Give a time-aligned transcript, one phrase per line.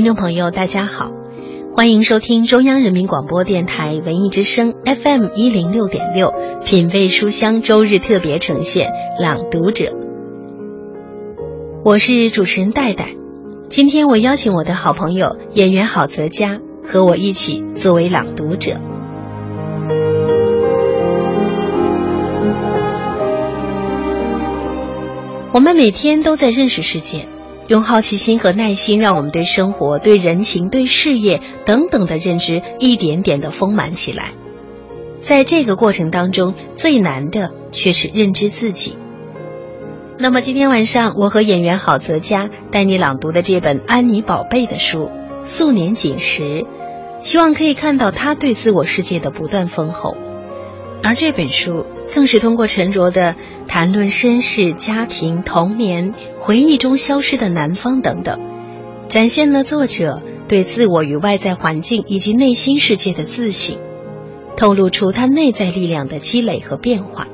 [0.00, 1.12] 听众朋友，大家好，
[1.76, 6.32] 欢迎收听中央人民广播电台文艺之声 FM 一零六点六
[6.64, 8.88] 品味书香周日特别呈现
[9.22, 9.84] 《朗读者》，
[11.84, 13.10] 我是主持人戴戴。
[13.68, 18.80] 今天我邀请我的好朋友演员郝泽佳和我一起作为朗读者。
[25.52, 27.26] 我们每天都在认识世界。
[27.70, 34.32] 用好奇心和耐心，让我们对生活、对人情、对事业等等的认知一点点的丰满起来。
[35.20, 38.98] 在这个过程当中，最难的却是认知自己。
[40.18, 45.08] 那么今天晚上，我和演员郝泽佳带你朗读的这本安妮宝贝的书
[45.44, 46.42] 《素年锦时》，
[47.22, 50.16] 希望可以看到他对自我世界的不断丰厚。
[51.04, 53.36] 而这本书更是通过沉着的
[53.68, 58.40] 谈论身世、家庭、童年、回忆中消失的南方等等，
[59.10, 63.76] 展现了作者对自我与外在环境以及内心世界的自省，
[64.56, 67.28] 透露出他内在力量的积累和变化。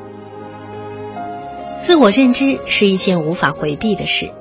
[1.80, 4.32] 自我认知是一件无法回避的事，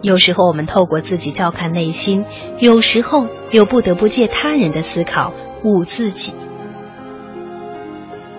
[0.00, 2.24] 有时候我们透过自己照看内心，
[2.58, 6.32] 有时候又不得不借他人的思考悟自己。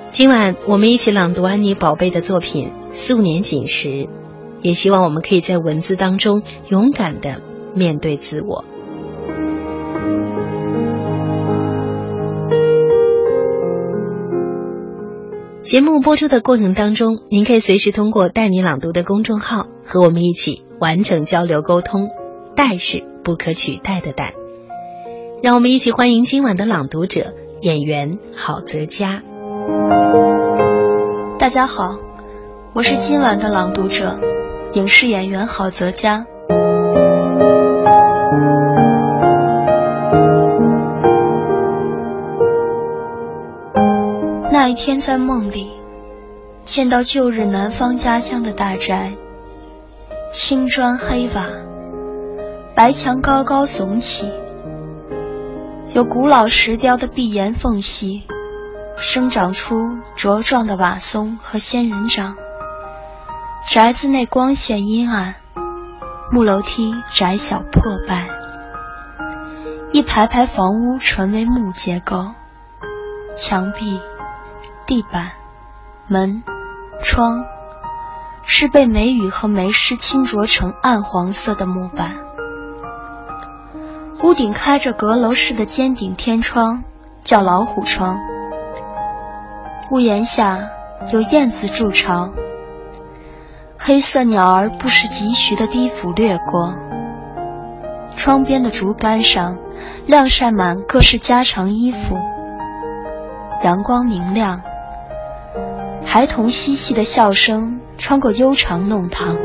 [0.09, 3.89] 今晚我们一起朗读安妮宝贝的作品《素年锦时》，
[4.61, 7.41] 也希望我们可以在文字当中勇敢的
[7.73, 8.65] 面对自我。
[15.61, 22.09] 节目播出的过程当中，您可以随时通过“带你朗读”的公众号和我们一起完成交流沟通。
[22.55, 24.33] 带是不可取代的带。
[25.43, 29.21] 让我们一起欢迎今晚的朗读者演员郝泽佳。
[31.37, 31.99] 大家好，
[32.73, 34.17] 我是今晚的朗读者，
[34.75, 36.25] 影视演员郝泽佳。
[44.51, 45.71] 那一天在梦里，
[46.65, 49.13] 见到旧日南方家乡的大宅，
[50.33, 51.45] 青砖黑瓦，
[52.75, 54.29] 白墙高高耸起，
[55.93, 58.23] 有古老石雕的壁檐缝隙。
[58.97, 62.35] 生长出茁壮的瓦松和仙人掌。
[63.67, 65.35] 宅子内光线阴暗，
[66.31, 68.27] 木楼梯窄小破败。
[69.91, 72.25] 一排排房屋纯为木结构，
[73.35, 73.99] 墙壁、
[74.85, 75.31] 地板、
[76.07, 76.43] 门、
[77.01, 77.43] 窗
[78.45, 82.11] 是被梅雨和梅湿侵着成暗黄色的木板。
[84.23, 86.83] 屋顶开着阁楼式的尖顶天窗，
[87.23, 88.19] 叫老虎窗。
[89.91, 90.69] 屋檐下
[91.11, 92.31] 有燕子筑巢，
[93.77, 96.73] 黑色鸟儿不时疾徐的低俯掠过。
[98.15, 99.57] 窗边的竹竿上
[100.07, 102.17] 晾晒满各式家常衣服，
[103.63, 104.61] 阳光明亮，
[106.05, 109.35] 孩童嬉戏的笑声穿过悠长弄堂。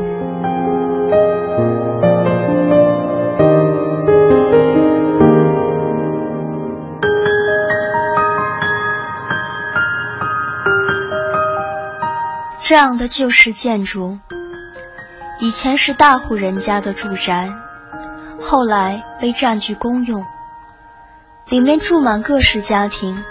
[12.71, 14.17] 这样的旧式建筑，
[15.41, 17.51] 以前是大户人家的住宅，
[18.39, 20.23] 后来被占据公用。
[21.49, 23.25] 里面住满各式家庭，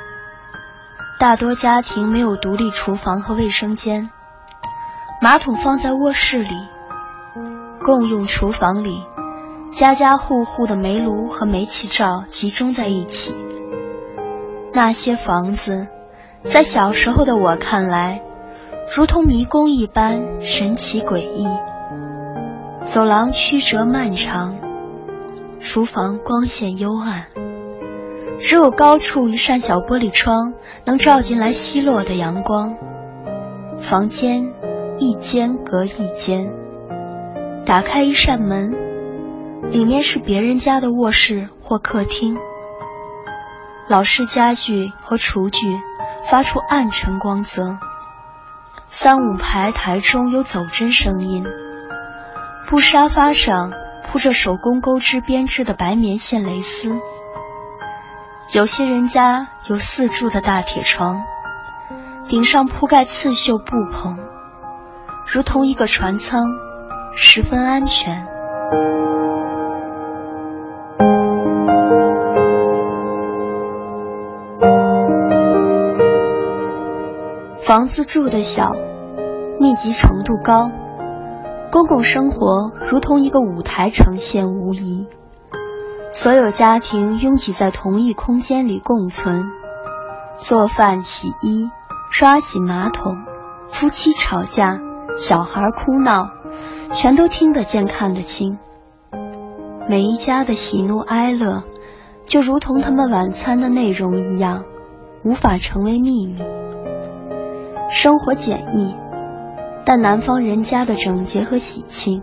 [1.19, 4.11] 大多家庭没有独立厨房和卫生间，
[5.23, 6.55] 马桶放在卧室里。
[7.83, 9.03] 共用厨房里，
[9.73, 13.35] 家家户户的煤炉和煤气灶集中在一起。
[14.75, 15.87] 那些房子，
[16.43, 18.21] 在小时候的我看来。
[18.93, 21.47] 如同迷宫一般神奇诡异，
[22.83, 24.57] 走廊曲折漫长，
[25.61, 27.27] 厨房光线幽暗，
[28.41, 32.75] 只有高处一扇小玻璃窗能照进来稀落的阳光。
[33.79, 34.53] 房间
[34.99, 36.51] 一间隔一间，
[37.65, 38.75] 打开一扇门，
[39.71, 42.37] 里面是别人家的卧室或客厅。
[43.89, 45.61] 老式家具和厨具
[46.25, 47.79] 发出暗沉光泽。
[49.03, 51.47] 三五排台中有走针声音，
[52.67, 56.95] 布沙发上铺着手工钩织编织的白棉线蕾丝。
[58.53, 61.23] 有些人家有四柱的大铁床，
[62.29, 64.19] 顶上铺盖刺绣布棚，
[65.33, 66.43] 如同一个船舱，
[67.17, 68.27] 十分安全。
[77.71, 78.75] 房子住的小。
[79.61, 80.73] 密集程度高，
[81.71, 85.07] 公共生活如同一个舞台呈现无疑。
[86.13, 89.45] 所有家庭拥挤在同一空间里共存，
[90.37, 91.71] 做饭、洗衣、
[92.11, 93.19] 刷洗马桶，
[93.69, 94.81] 夫妻吵架，
[95.17, 96.29] 小孩哭闹，
[96.93, 98.59] 全都听得见、看得清。
[99.89, 101.63] 每一家的喜怒哀乐，
[102.27, 104.65] 就如同他们晚餐的内容一样，
[105.23, 106.43] 无法成为秘密。
[107.93, 108.95] 生活简易，
[109.85, 112.23] 但南方人家的整洁和喜庆，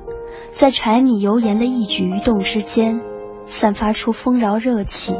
[0.51, 3.01] 在柴米油盐的一举一动之间，
[3.45, 5.15] 散发出丰饶热气，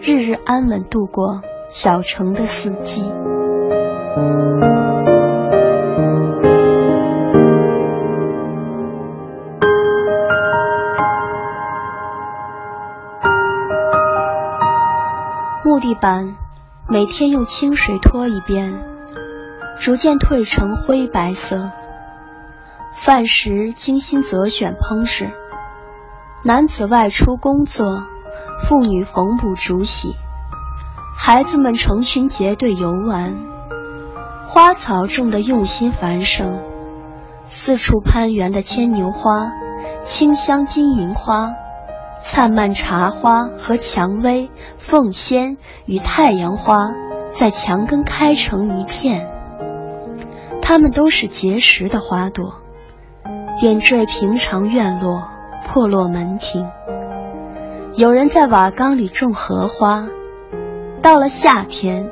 [0.00, 3.02] 日日安稳度过小城的四季。
[15.64, 16.34] 木地板
[16.88, 18.89] 每天用清水拖一遍。
[19.80, 21.70] 逐渐褪成灰白色。
[22.94, 25.32] 饭食精心择选烹制。
[26.44, 28.02] 男子外出工作，
[28.62, 30.14] 妇女缝补煮洗，
[31.16, 33.38] 孩子们成群结队游玩。
[34.46, 36.60] 花草种得用心繁盛，
[37.46, 39.50] 四处攀援的牵牛花、
[40.04, 41.52] 清香金银花、
[42.22, 45.56] 灿烂茶花和蔷薇、凤仙
[45.86, 46.90] 与太阳花，
[47.30, 49.29] 在墙根开成一片。
[50.70, 52.62] 它们都是结实的花朵，
[53.58, 55.24] 点缀平常院落、
[55.66, 56.64] 破落门庭。
[57.96, 60.06] 有人在瓦缸里种荷花，
[61.02, 62.08] 到了夏天，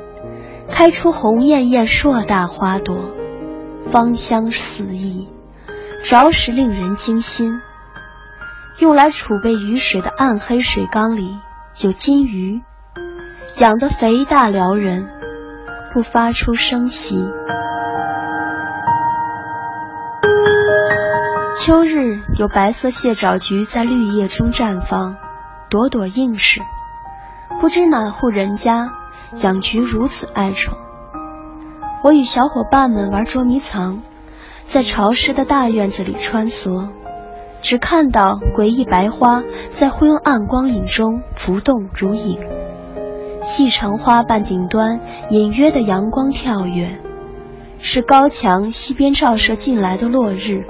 [0.67, 2.97] 开出红艳艳硕大花朵，
[3.87, 5.29] 芳香四溢，
[6.03, 7.61] 着实令人惊心。
[8.79, 11.33] 用来储备雨水的暗黑水缸里
[11.79, 12.61] 有金鱼，
[13.59, 15.07] 养得肥大撩人，
[15.93, 17.25] 不发出声息。
[21.59, 25.17] 秋日有白色蟹爪菊在绿叶中绽放，
[25.69, 26.61] 朵朵映时。
[27.59, 28.93] 不知哪户人家
[29.41, 30.77] 养菊如此爱宠。
[32.01, 33.99] 我与小伙伴们玩捉迷藏，
[34.63, 36.87] 在潮湿的大院子里穿梭，
[37.61, 42.39] 只看到诡异白花在昏暗光影中浮动如影，
[43.41, 47.01] 细长花瓣顶端隐约的阳光跳跃，
[47.79, 50.65] 是高墙西边照射进来的落日。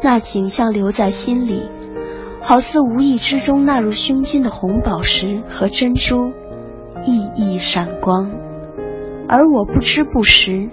[0.00, 1.68] 那景象留在心里，
[2.40, 6.32] 好似无意之中纳入胸襟的红宝石和珍珠，
[7.04, 8.30] 熠熠闪光。
[9.28, 10.70] 而我不知不识，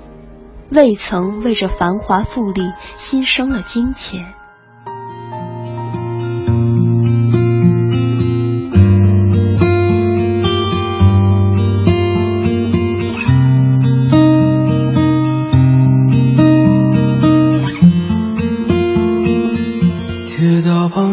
[0.69, 2.61] 未曾为这繁华富丽
[2.95, 4.34] 心生了金钱。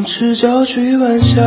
[0.05, 1.43] 赤脚追晚霞，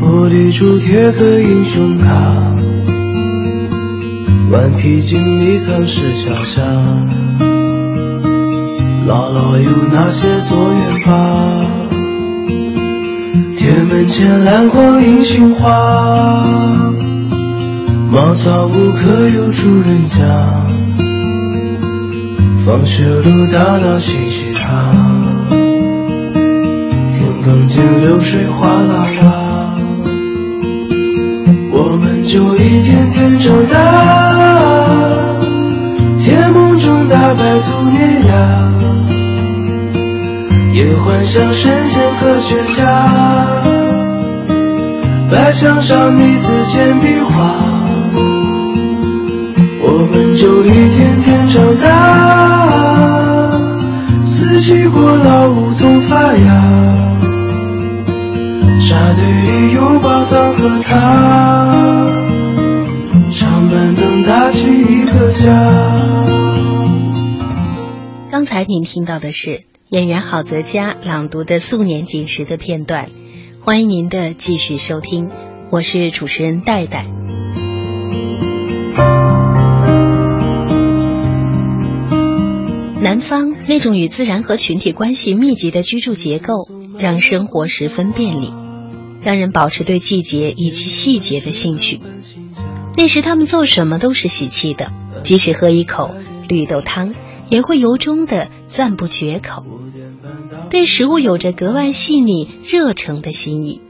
[0.00, 2.54] 玻璃珠贴个英雄卡，
[4.50, 6.62] 顽皮筋里藏石桥下，
[9.06, 11.66] 姥姥有那些作业吧？
[13.56, 16.42] 铁门前篮筐银杏花，
[18.10, 20.66] 茅草屋可有住人家？
[22.64, 24.29] 放学路打闹嬉
[27.42, 29.74] 钢筋流水哗啦啦，
[31.72, 33.74] 我们就一天天长大，
[36.18, 38.32] 甜梦中打败兔年牙，
[40.74, 42.84] 也幻想神仙科学家，
[45.30, 47.54] 白墙上泥字简笔画，
[49.82, 51.88] 我们就一天天长大，
[54.24, 56.99] 四季过老梧桐发芽。
[60.02, 62.12] 宝藏和他，
[63.30, 65.50] 长板凳搭起一个家。
[68.30, 73.10] 刚才您听到的是演员郝泽佳朗读的《素年锦时》的片段，
[73.60, 75.30] 欢迎您的继续收听，
[75.70, 77.06] 我是主持人戴戴。
[83.02, 86.54] 南方那种与自然和群体关系密集的居住结构，
[86.98, 88.52] 让生活十分便利。
[89.22, 92.00] 让人保持对季节以及细节的兴趣。
[92.96, 96.14] 那时他们做什么都是喜气的，即使喝一口
[96.48, 97.14] 绿豆汤，
[97.48, 99.64] 也会由衷的赞不绝口。
[100.68, 103.80] 对食物有着格外细腻、热诚的心意。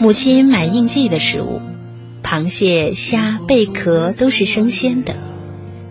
[0.00, 1.60] 母亲买应季的食物，
[2.22, 5.14] 螃蟹、虾、贝壳都是生鲜的。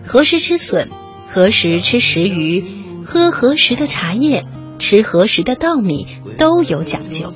[0.06, 0.88] 何时吃笋，
[1.28, 2.64] 何时吃石鱼，
[3.04, 4.44] 喝何时的茶叶。
[4.78, 6.06] 吃何时的稻米
[6.38, 7.32] 都有讲究。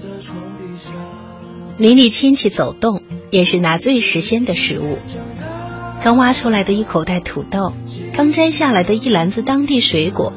[1.78, 4.98] 邻里亲戚走动也是拿最时鲜的食物，
[6.04, 7.72] 刚挖出来的一口袋土豆，
[8.12, 10.32] 刚摘下来的一篮子当地水果，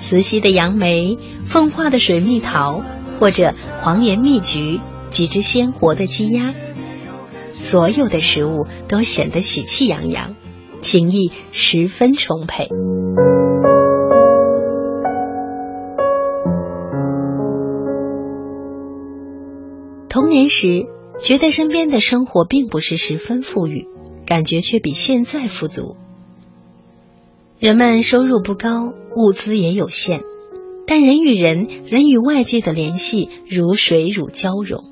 [0.00, 1.16] 慈溪的杨梅，
[1.46, 2.82] 奉化的水蜜桃，
[3.18, 4.80] 或者黄岩蜜橘，
[5.10, 6.52] 几只鲜活的鸡鸭，
[7.54, 10.34] 所有的食物都显得喜气洋洋，
[10.82, 12.68] 情意十分充沛。
[20.10, 20.88] 童年时，
[21.22, 23.86] 觉得身边的生活并不是十分富裕，
[24.26, 25.94] 感觉却比现在富足。
[27.60, 30.22] 人们收入不高，物资也有限，
[30.84, 34.82] 但人与人、人与外界的联系如水乳交融。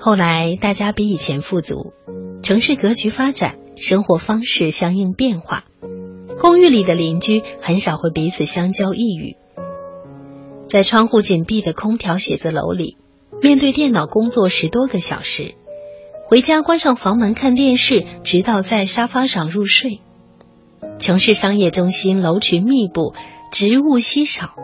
[0.00, 1.92] 后来，大家比以前富足，
[2.42, 5.62] 城市格局发展，生活方式相应变化，
[6.40, 9.36] 公寓里的邻居很少会彼此相交一语，
[10.68, 12.96] 在窗户紧闭的空调写字楼里。
[13.42, 15.56] 面对电脑工作十多个小时，
[16.26, 19.98] 回家关上房门看电视，直到在沙发上入睡。
[21.00, 23.14] 城市商业中心楼群密布，
[23.50, 24.54] 植物稀少，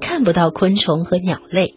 [0.00, 1.74] 看不到昆虫和鸟类，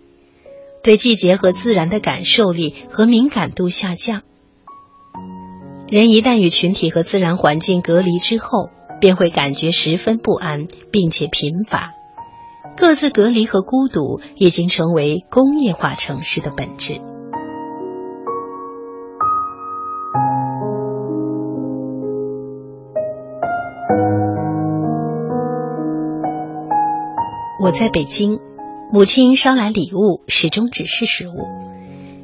[0.82, 4.24] 对季节和自然的感受力和敏感度下降。
[5.88, 11.92] 人一旦与群体和自然环境隔离之后，便会感觉十分不安，并且贫乏。
[12.80, 17.02] 各自隔离和孤独已经成为工业化城市的本质。
[27.62, 28.40] 我在北京，
[28.94, 31.48] 母亲捎来礼物，始终只是食物：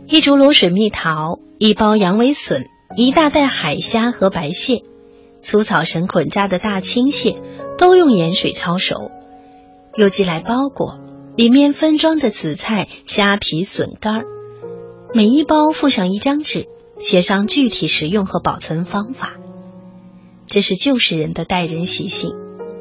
[0.07, 2.63] 一竹箩水蜜桃，一包羊尾笋，
[2.95, 4.83] 一大袋海虾和白蟹，
[5.41, 7.41] 粗草绳捆扎的大青蟹，
[7.77, 9.11] 都用盐水焯熟。
[9.97, 10.99] 又寄来包裹，
[11.35, 14.25] 里面分装着紫菜、虾皮、笋干儿，
[15.13, 16.67] 每一包附上一张纸，
[16.99, 19.33] 写上具体食用和保存方法。
[20.47, 22.35] 这是旧时人的待人习性，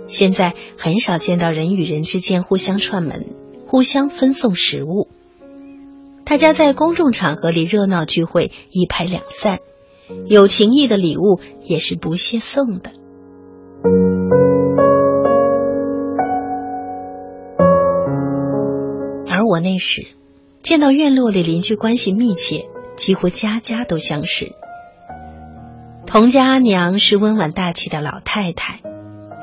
[0.08, 3.34] 现在很少见到人与人之间互相串门、
[3.66, 5.08] 互相分送食物。
[6.24, 9.60] 大家在公众场合里热闹聚会，一拍两散，
[10.26, 12.90] 有情义的礼物也是不屑送的。
[19.54, 20.08] 我那时
[20.62, 24.50] 见到院落里邻居关系密切，几乎家家都相识。
[26.06, 28.80] 童家阿娘是温婉大气的老太太，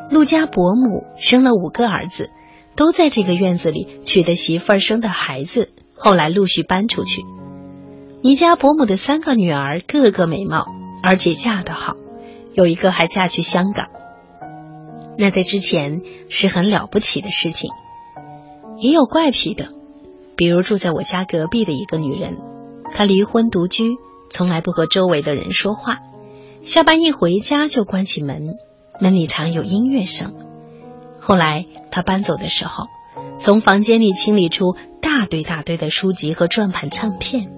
[0.10, 2.30] 陆家伯母生了五个儿子，
[2.76, 7.24] 都在这个院子里娶的媳妇儿生的孩子，后来陆续搬出去。
[8.22, 10.66] 倪家伯母的三个女儿个个美貌，
[11.02, 11.96] 而且嫁得好，
[12.54, 13.88] 有一个还嫁去香港。
[15.18, 17.70] 那在之前是很了不起的事情，
[18.78, 19.70] 也有怪癖的。
[20.42, 22.40] 比如住在我家隔壁的一个女人，
[22.90, 23.98] 她离婚独居，
[24.32, 26.00] 从来不和周围的人说话。
[26.62, 28.56] 下班一回家就关起门，
[29.00, 30.34] 门里常有音乐声。
[31.20, 32.86] 后来她搬走的时候，
[33.38, 37.52] 从房间里清理出大堆大堆的书籍和转盘唱片。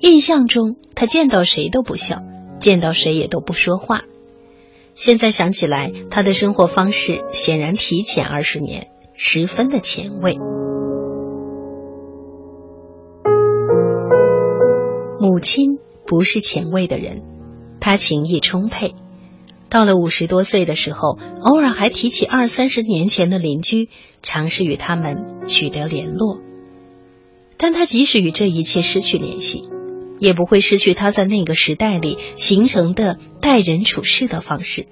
[0.00, 2.22] 印象中，她见到谁都不笑，
[2.58, 4.00] 见到谁也都不说话。
[4.94, 10.38] 现在想起来，她的生活方式显然提前二十年，十分的前卫。
[15.36, 15.76] 母亲
[16.06, 17.20] 不是前卫的人，
[17.78, 18.94] 她情意充沛。
[19.68, 23.90] 到了五十多岁的时候，偶尔还提起二三十年前的邻居，
[24.22, 26.40] 尝试与他们取得联络。
[27.58, 29.64] 但他即使与这一切失去联系，
[30.18, 34.86] 也不会失去他在那个时代里形成的待人处事的方式，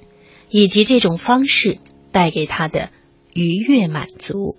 [0.51, 1.79] 以及这种方式
[2.13, 2.91] 带给他的
[3.33, 4.57] 愉悦满足。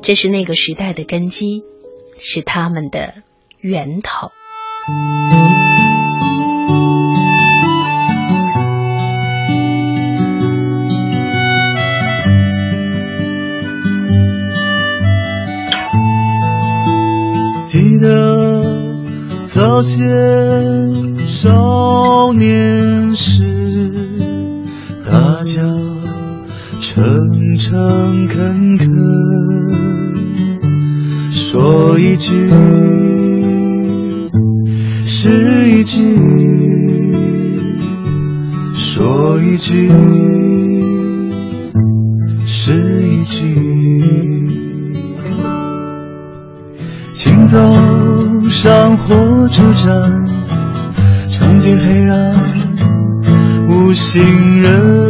[0.00, 1.62] 这是那个时代的根基，
[2.18, 3.16] 是他们的
[3.60, 4.30] 源头。
[17.64, 18.64] 记得
[19.44, 20.02] 早些
[21.26, 23.44] 少年时，
[25.04, 25.62] 大家
[26.80, 28.90] 诚诚恳恳
[31.30, 32.67] 说一句。
[39.68, 39.90] 句，
[42.46, 44.48] 是一句。
[47.12, 47.58] 清早
[48.48, 50.24] 上火车站，
[51.28, 52.34] 尝尽黑暗
[53.68, 55.07] 无行人，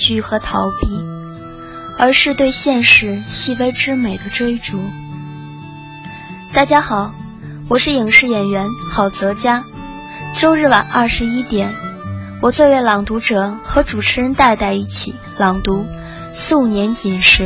[0.00, 0.88] 惧和逃避，
[1.98, 4.80] 而是对现实细微之美的追逐。
[6.52, 7.14] 大家好，
[7.68, 9.62] 我是影视演员郝泽佳。
[10.36, 11.72] 周日晚二十一点，
[12.40, 15.82] 我作为朗读者和主持人戴戴一起朗读
[16.32, 17.42] 《素年锦时》。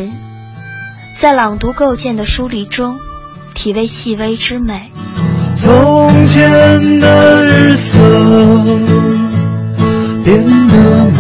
[1.19, 2.99] 在朗读构建的疏离中，
[3.55, 4.91] 体味细微之美。
[5.57, 7.99] 从前的日色
[10.25, 11.11] 变得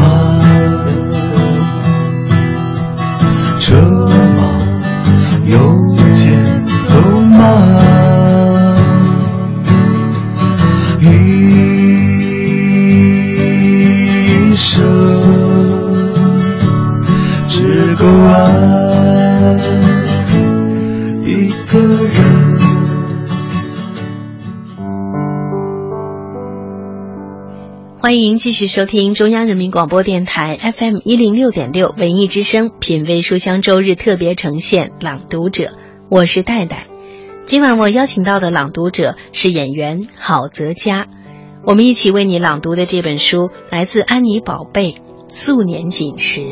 [28.44, 35.64] 继续收听中央人民广播电台 FM 一零六点六文艺之声品味书香周日特别呈现《朗读者》，
[36.10, 36.86] 我是戴戴。
[37.46, 41.06] 今晚我邀请到的朗读者是演员郝泽佳，
[41.64, 44.92] 我们一起为你朗读的这本书来自安妮宝贝
[45.28, 46.42] 《素年锦时》。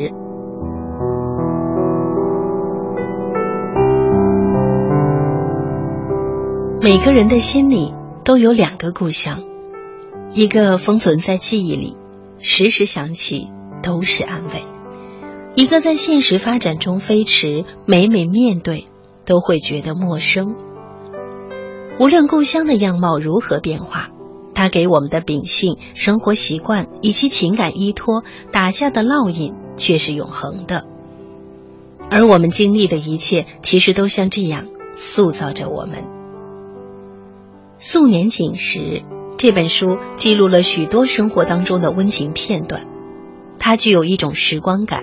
[6.80, 7.92] 每个人的心里
[8.24, 9.51] 都有两个故乡。
[10.34, 11.94] 一个封存在记忆里，
[12.38, 13.50] 时时想起
[13.82, 14.64] 都是安慰；
[15.54, 18.86] 一个在现实发展中飞驰，每每面对
[19.26, 20.54] 都会觉得陌生。
[22.00, 24.08] 无论故乡的样貌如何变化，
[24.54, 30.86] 它给我们的秉性、生活习惯以及情感依托打下的烙印却是永恒的。
[32.08, 34.66] 而我们经历的一切，其实都像这样
[34.96, 36.04] 塑造着我们。
[37.76, 39.02] 素年锦时。
[39.36, 42.86] 这本书记录了许多生活当中的温情片段，
[43.58, 45.02] 它具有一种时光感，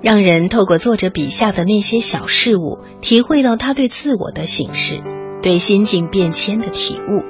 [0.00, 5.00] 让人透过作者笔下的那些小事物，体会到他对自我的醒视，
[5.42, 7.24] 对心境变迁的体悟，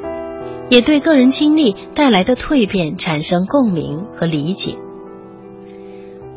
[0.69, 4.77] 也对个人经历带来的蜕变产生共鸣和理解。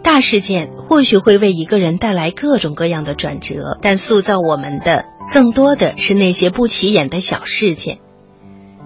[0.03, 5.03] 大事件或许会为一个人带来各种各样的转折，但塑造我们的
[5.33, 7.99] 更多的是那些不起眼的小事件。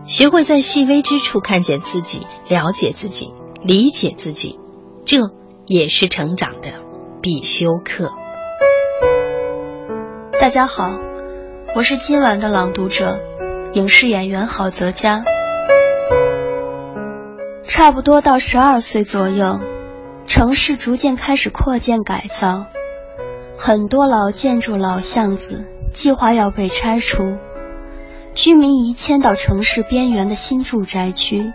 [0.08, 4.60] 学会在细微之处看见自己，了解自己，理解自己，
[5.06, 5.18] 这
[5.68, 6.70] 也是成长的
[7.22, 8.12] 必修课。
[10.40, 11.00] 大家好，
[11.76, 13.20] 我是今晚的朗读者，
[13.74, 15.24] 影视演员郝泽佳。
[17.68, 19.60] 差不多到十二岁左右，
[20.28, 22.66] 城市逐渐开始扩建改造，
[23.56, 27.24] 很多老建筑、老巷子计划要被拆除。
[28.34, 31.52] 居民移迁到城市边缘的新住宅区，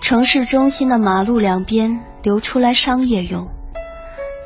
[0.00, 3.48] 城市中心的马路两边留出来商业用，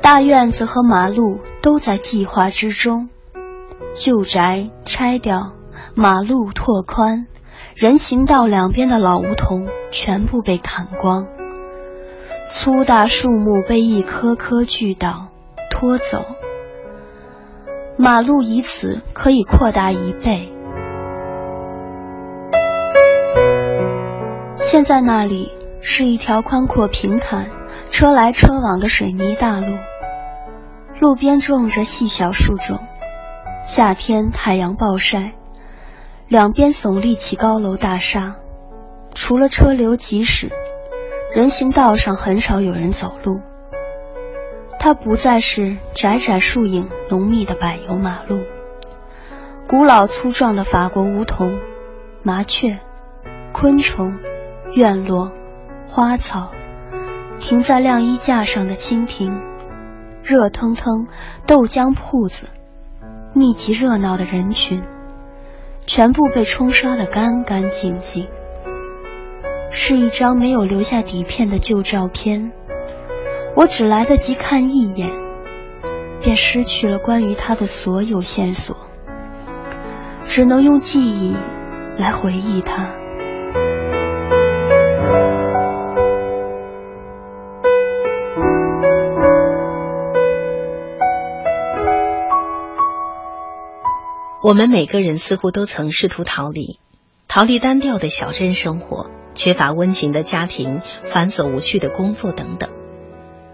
[0.01, 3.09] 大院子和马路都在计划之中。
[3.93, 5.53] 旧宅拆掉，
[5.95, 7.27] 马路拓宽，
[7.75, 11.27] 人行道两边的老梧桐全部被砍光，
[12.49, 15.29] 粗大树木被一棵棵锯倒
[15.69, 16.25] 拖走，
[17.97, 20.53] 马路以此可以扩大一倍。
[24.71, 27.49] 现在那里是一条宽阔平坦、
[27.91, 29.75] 车来车往的水泥大路，
[31.01, 32.79] 路边种着细小树种。
[33.67, 35.33] 夏天太阳暴晒，
[36.29, 38.37] 两边耸立起高楼大厦。
[39.13, 40.49] 除了车流疾驶，
[41.35, 43.41] 人行道上很少有人走路。
[44.79, 48.39] 它不再是窄窄树影浓密的柏油马路，
[49.67, 51.59] 古老粗壮的法国梧桐、
[52.23, 52.79] 麻雀、
[53.51, 54.17] 昆虫。
[54.73, 55.33] 院落，
[55.85, 56.51] 花草，
[57.39, 59.29] 停在晾衣架上的蜻蜓，
[60.23, 61.07] 热腾腾
[61.45, 62.47] 豆浆铺子，
[63.33, 64.81] 密集热闹的人群，
[65.85, 68.29] 全部被冲刷得干干净净。
[69.71, 72.53] 是一张没有留下底片的旧照片，
[73.57, 75.09] 我只来得及看一眼，
[76.21, 78.77] 便失去了关于他的所有线索，
[80.23, 81.35] 只能用记忆
[81.97, 83.00] 来回忆他。
[94.43, 96.79] 我们每个人似乎都曾试图逃离，
[97.27, 102.71] 逃离单调的小镇生活，缺乏温情的家庭，繁琐无趣的工作等等。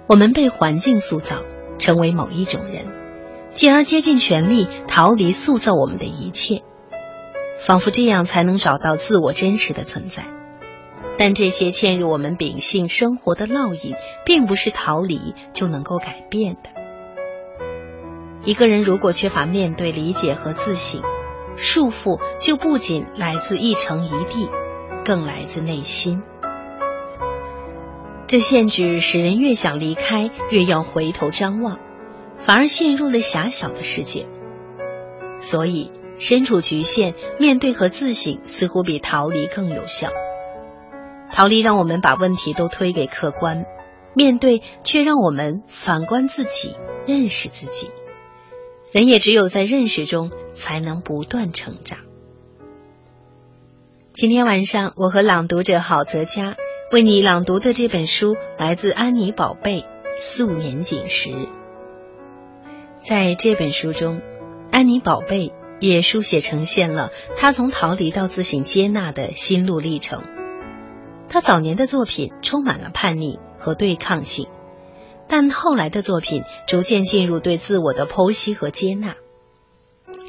[0.07, 1.43] 我们被环境塑造，
[1.77, 2.85] 成为某一种人，
[3.53, 6.63] 进而竭尽全力逃离塑造我们的一切，
[7.59, 10.23] 仿佛这样才能找到自我真实的存在。
[11.17, 13.93] 但这些嵌入我们秉性生活的烙印，
[14.25, 16.69] 并不是逃离就能够改变的。
[18.47, 21.01] 一个人如果缺乏面对、理解和自省，
[21.57, 24.49] 束缚就不仅来自一城一地，
[25.03, 26.23] 更来自内心。
[28.25, 31.77] 这限制使人越想离开，越要回头张望，
[32.37, 34.27] 反而陷入了狭小的世界。
[35.41, 40.07] 所以，身处局限，面对和自省似乎比逃离更有效。
[41.33, 43.65] 逃离让我们把问题都推给客观，
[44.13, 47.91] 面对却让我们反观自己，认识自己。
[48.91, 51.99] 人也只有在认识中，才能不断成长。
[54.13, 56.55] 今天晚上，我和朗读者郝泽佳
[56.91, 59.81] 为你朗读的这本书来自安妮宝贝
[60.19, 61.29] 《素年锦时》。
[62.97, 64.21] 在这本书中，
[64.71, 70.23] 安妮宝贝也书写呈现了她从逃离到自省接纳的心路历程。
[71.29, 74.47] 她早年的作品充满了叛逆和对抗性。
[75.29, 79.15] 但后来的作品逐渐进入对自我的剖析和接纳，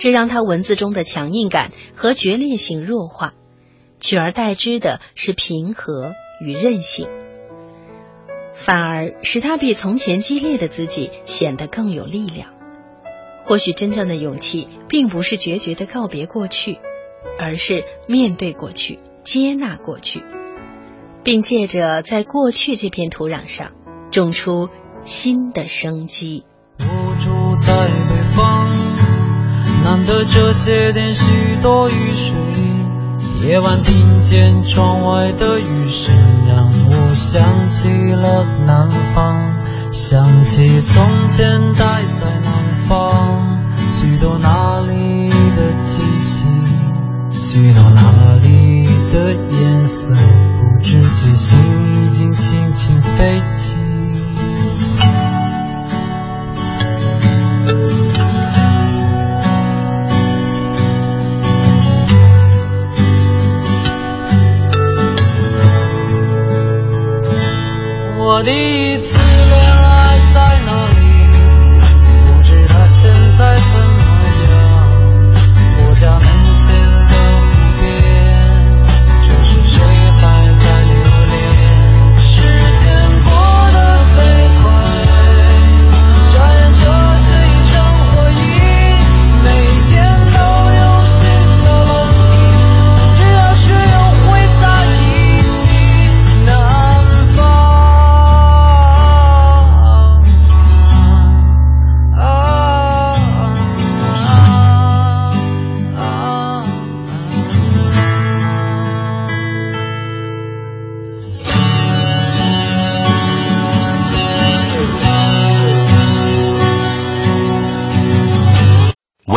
[0.01, 3.35] 这让他文字中的强硬感和决裂性弱化，
[4.01, 7.09] 取而代之的是平和与韧性，
[8.55, 12.55] 反而使他比从前激烈的自己显得更有力量。
[13.45, 16.79] 或许真正的勇气，并不是决绝的告别过去，
[17.39, 20.23] 而是面对过去，接纳过去，
[21.25, 23.73] 并借着在过去这片土壤上
[24.11, 24.69] 种出。
[25.09, 26.45] 新的生机。
[26.81, 27.73] 我住在
[28.09, 28.71] 北方，
[29.83, 32.37] 难得这些天许多雨水。
[33.41, 36.15] 夜晚听见窗外的雨声，
[36.47, 39.51] 让我想起了南方，
[39.91, 42.53] 想起从前待在南
[42.87, 43.57] 方，
[43.91, 46.47] 许多那里的气息，
[47.31, 51.59] 许多那里的颜色，不知觉心
[52.05, 53.88] 已经轻轻飞起。
[68.21, 69.19] 我第一次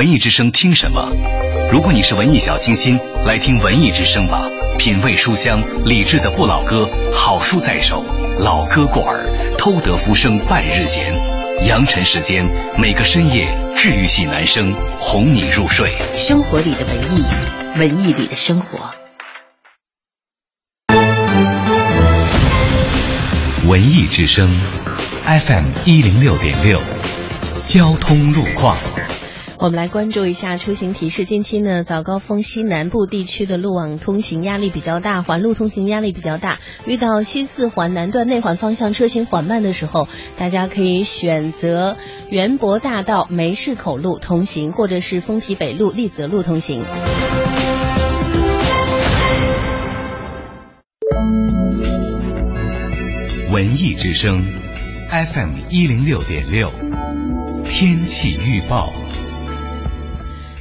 [0.02, 1.12] 文艺之声听什么？
[1.72, 4.42] 如果你是文艺小清新，来听文艺之声吧。
[4.80, 8.04] 品味书香，理智的不老歌，好书在手，
[8.40, 9.24] 老歌过耳，
[9.60, 11.14] 偷得浮生半日闲。
[11.68, 12.48] 扬尘时间，
[12.80, 15.96] 每个深夜，治愈系男声哄你入睡。
[16.18, 17.24] 生活里的文艺，
[17.78, 18.80] 文艺里的生活。
[23.68, 24.50] 文艺之声
[25.26, 26.82] ，FM 一零六点六，
[27.64, 28.76] 交通路况。
[29.62, 31.24] 我们来关注一下出行提示。
[31.24, 36.58] 近期呢，早高峰西南部地区的路网通行压力比较大，环路通行压力比较大。
[36.88, 41.96] 遇到西四环南段内环方向车行缓慢的时候，大家可以选择
[42.32, 46.84] 园博大道梅市口路通行，或者是丰体北路立泽路通行。
[53.52, 54.44] 文艺之声
[55.12, 56.72] ，FM 一零六点六，
[57.64, 58.92] 天气预报。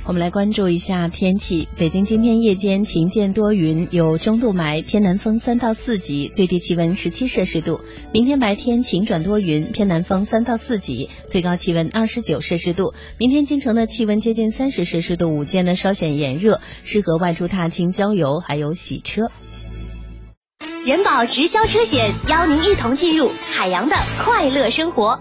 [0.06, 1.68] 我们来关注一下天气。
[1.76, 7.80] 北京今天夜间晴间多云，有中度霾，偏南风三到四级，最低气温十七摄氏度。
[8.12, 12.94] 明天白天晴转多云，偏南风三到四级，最高气温二十九摄氏度。
[13.18, 19.30] 明天京城的气温接近三十摄氏度，午间呢稍显炎热，适合外出踏青、郊游，还有洗车。
[20.84, 25.20] 人保直销车险邀您一同进入海洋的快乐生活。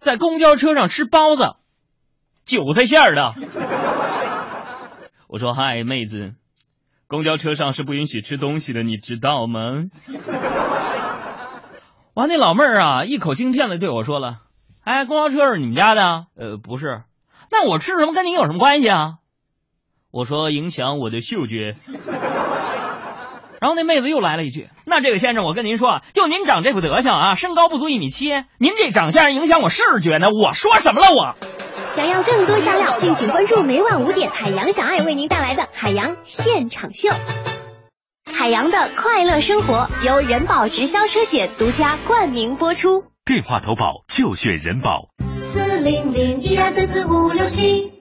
[0.00, 1.56] 在公交车上吃包子，
[2.46, 3.34] 韭菜馅儿的。
[5.28, 6.32] 我说嗨，妹子，
[7.06, 9.84] 公交车上是不允许吃东西的，你知道吗？
[12.14, 14.40] 完，那老妹儿啊，一口京片的对我说了
[14.82, 16.26] ：“哎，公交车是你们家的？
[16.34, 17.02] 呃，不是。
[17.50, 19.18] 那我吃什么跟你有什么关系啊？”
[20.10, 21.74] 我说：“影响我的嗅觉。”
[23.60, 30.30] 然后那妹子又来了一句：“那这位先生，我跟您说，就您长这副德行啊，身高不足一米七，您这长相影响我视觉呢。
[30.30, 31.36] 我说什么了我？”
[31.92, 37.10] 想要更多香料，敬请关注每晚五点海洋小爱为您带来的海洋现场秀。
[38.32, 43.04] 海洋的快乐生活由人保直销车险独家冠名播出。
[43.26, 45.08] 电话投保就选人保。
[45.52, 47.92] 四零零一二三四五六七。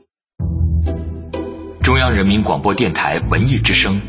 [1.83, 3.99] 中央人民广播电台文艺之声。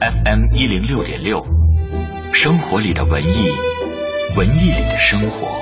[0.00, 1.44] FM 一零六点六，
[2.32, 3.50] 生活里的文艺，
[4.34, 5.60] 文艺里的生活。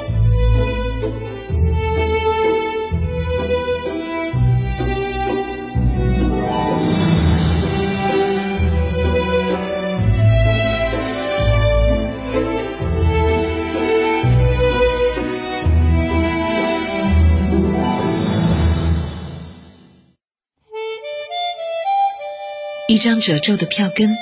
[22.87, 24.17] 一张褶皱的票根，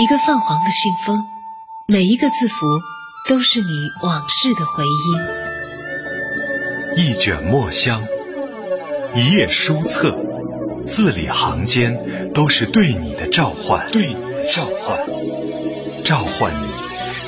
[0.00, 1.28] 一个泛黄的信封，
[1.86, 2.66] 每一个字符
[3.28, 3.66] 都是你
[4.02, 5.20] 往事的回音。
[6.96, 8.06] 一卷墨香，
[9.14, 10.16] 一页书册，
[10.86, 14.98] 字里行间都是对你的召唤，对你的召唤，
[16.02, 16.66] 召唤你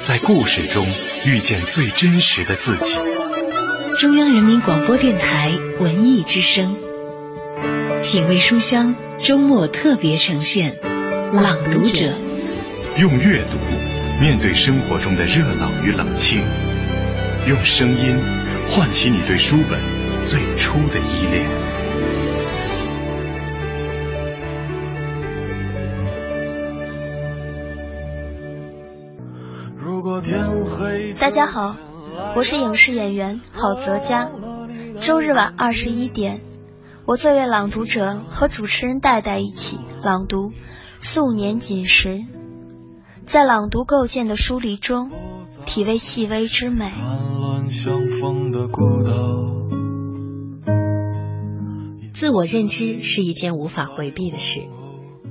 [0.07, 0.87] 在故事中
[1.27, 2.97] 遇见最真实的自己。
[3.99, 6.75] 中央人民广播电台文艺之声，
[8.03, 8.95] 品味书香。
[9.23, 10.73] 周末特别呈现
[11.33, 12.07] 《朗读者》，
[12.99, 13.57] 用阅读
[14.21, 16.43] 面对生活中的热闹与冷清，
[17.49, 18.19] 用声音
[18.69, 19.81] 唤起你对书本
[20.23, 21.49] 最初的依恋。
[31.19, 31.75] 大家好，
[32.37, 34.31] 我是影视演员郝泽佳，
[35.01, 36.43] 周日晚二十一点。
[37.07, 40.51] 我作为朗读者和主持人戴戴一起朗读
[41.01, 42.09] 《素年锦时》，
[43.25, 45.11] 在朗读构建的疏离中，
[45.65, 46.93] 体味细微之美。
[52.13, 54.63] 自我认知是一件无法回避的事，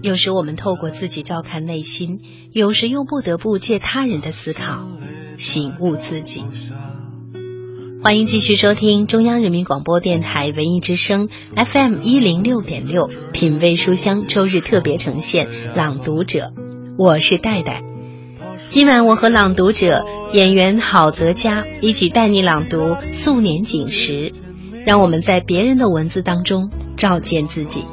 [0.01, 4.87] 有时我们透过自己照看内心，有时又不得不借他人的思考
[5.37, 6.43] 醒悟自己。
[8.03, 16.51] 欢迎继续收听中央人民广播电台文艺之声 FM 一零六点六，品味书香周日特别呈现《朗读者》，
[17.01, 17.81] 我是戴戴。
[18.69, 22.77] 今晚我和朗读者演员郝泽佳一起带你朗读
[23.11, 24.29] 《素年锦时》，
[24.85, 27.87] 让我们在别人的文字当中照见自己。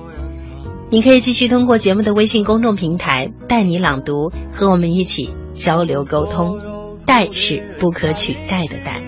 [0.91, 6.59] 你可以继续通过节目的微信公众平台带你朗读，和我们一起交流沟通。
[7.07, 9.01] 代是不可取代的代。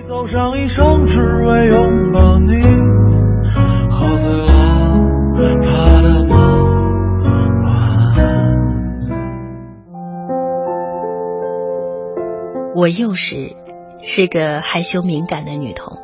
[12.80, 13.56] 我幼时
[14.00, 15.98] 是个害羞敏感的女童，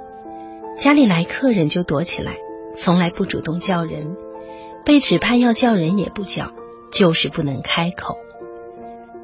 [0.77, 2.37] 家里来客人就躲起来，
[2.77, 4.15] 从来不主动叫人，
[4.85, 6.53] 被指派要叫人也不叫，
[6.93, 8.19] 就是不能开口。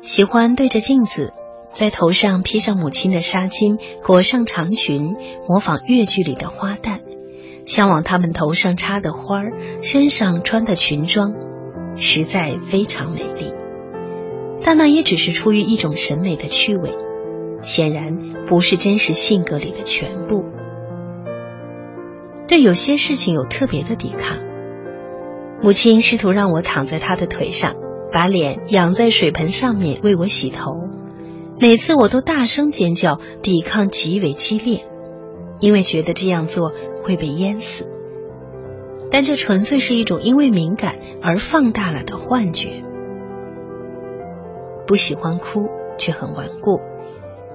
[0.01, 1.35] 喜欢对着镜子。
[1.69, 7.01] 在头上披上母亲的纱巾，裹上长裙，模仿越剧里的花旦，
[7.67, 11.35] 向往他们头上插的花儿，身上穿的裙装，
[11.97, 13.53] 实在非常美丽。
[14.65, 16.95] 但那也只是出于一种审美的趣味。
[17.63, 20.45] 显然不是真实性格里的全部。
[22.47, 24.39] 对有些事情有特别的抵抗。
[25.63, 27.75] 母亲试图让我躺在她的腿上，
[28.13, 30.75] 把脸仰在水盆上面为我洗头。
[31.61, 34.85] 每次我都大声尖叫，抵抗极为激烈，
[35.61, 36.73] 因为觉得这样做
[37.05, 37.87] 会被淹死。
[39.13, 42.83] 但这纯粹是一种因为敏感而放大了的幻觉。
[44.87, 46.81] 不喜欢哭，却很顽固。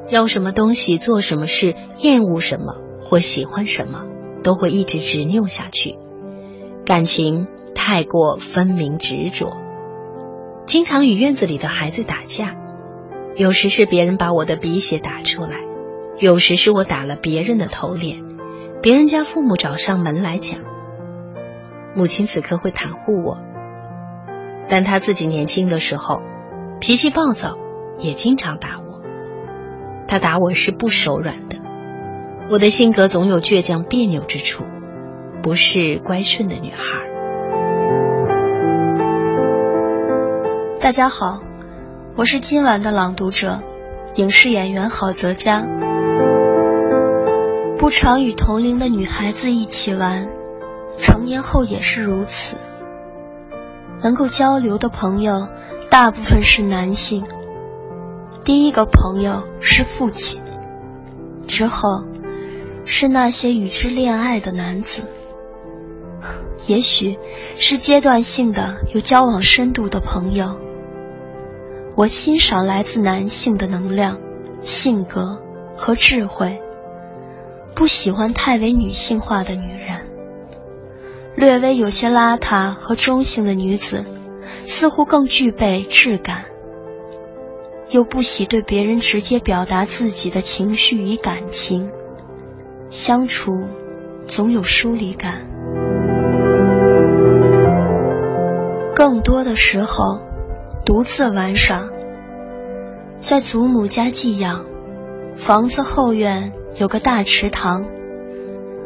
[0.10, 4.06] 要什么东西，做什么事，厌恶什么或喜欢什么，
[4.44, 5.98] 都会一直执拗下去。
[6.86, 9.58] 感情太过分明执着，
[10.66, 12.56] 经常与院子里的孩子打架。
[13.36, 15.62] 有时是别人把我的鼻血打出来，
[16.18, 18.24] 有时是我打了别人的头脸，
[18.82, 20.62] 别人家父母找上门来讲。
[21.94, 23.38] 母亲此刻会袒护我，
[24.70, 26.22] 但她自己年轻的时候
[26.80, 27.58] 脾气暴躁，
[28.00, 28.87] 也经常打我。
[30.08, 31.58] 他打我是不手软的。
[32.50, 34.64] 我的性格总有倔强别扭之处，
[35.44, 36.78] 不是乖顺的女孩。
[40.80, 41.42] 大家好，
[42.16, 43.60] 我是今晚的朗读者，
[44.16, 45.68] 影视演员郝泽佳。
[47.78, 50.30] 不常与同龄的女孩子一起玩。
[51.00, 52.56] 成年后也是如此，
[54.02, 55.48] 能够交流的朋友
[55.92, 57.24] 大部分是男性。
[58.48, 60.40] 第一个朋友是父亲，
[61.50, 62.06] 之后
[62.86, 65.02] 是那些与之恋爱的男子，
[66.66, 67.20] 也许
[67.58, 70.58] 是阶段性的有交往深度的朋友。
[71.98, 74.18] 我欣赏来自男性的能量、
[74.62, 75.42] 性格
[75.76, 76.62] 和智慧，
[77.76, 80.08] 不喜欢太为女性化的女人。
[81.36, 84.06] 略微有些邋遢和中性的女子，
[84.64, 86.46] 似乎更具备质感。
[87.90, 91.90] 又不喜对别人直接表达自己的情绪与感情，
[92.90, 93.52] 相处
[94.26, 95.48] 总有疏离感。
[98.94, 100.22] 更多的时候，
[100.86, 101.90] 独自玩耍。
[103.20, 104.66] 在祖母家寄养，
[105.36, 107.86] 房子后院有个大池塘，